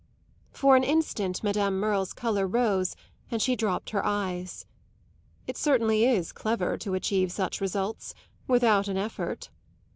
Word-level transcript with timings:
For 0.51 0.75
an 0.75 0.83
instant 0.83 1.43
Madame 1.43 1.79
Merle's 1.79 2.11
colour 2.11 2.47
rose 2.47 2.95
and 3.29 3.39
she 3.39 3.55
dropped 3.55 3.91
her 3.91 4.03
eyes. 4.03 4.65
"It 5.45 5.57
certainly 5.57 6.05
is 6.05 6.31
clever 6.31 6.75
to 6.79 6.95
achieve 6.95 7.31
such 7.31 7.61
results 7.61 8.15
without 8.47 8.87
an 8.87 8.97
effort!" 8.97 9.51